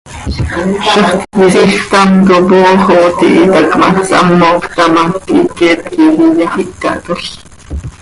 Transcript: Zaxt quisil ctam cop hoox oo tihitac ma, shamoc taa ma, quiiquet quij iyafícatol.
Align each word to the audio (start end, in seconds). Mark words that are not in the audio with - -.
Zaxt 0.75 1.19
quisil 1.35 1.71
ctam 1.83 2.09
cop 2.27 2.47
hoox 2.61 2.83
oo 2.95 3.07
tihitac 3.19 3.71
ma, 3.79 3.87
shamoc 4.09 4.63
taa 4.75 4.89
ma, 4.93 5.03
quiiquet 5.25 5.79
quij 5.93 6.17
iyafícatol. 6.25 7.23